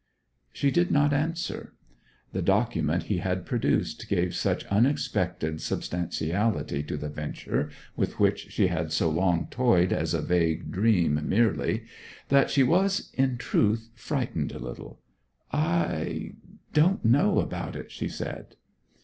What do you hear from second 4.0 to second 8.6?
gave such unexpected substantiality to the venture with which